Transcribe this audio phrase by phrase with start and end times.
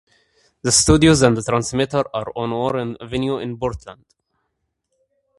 [0.63, 4.03] The studios and transmitter are on Warren Avenue in Portland.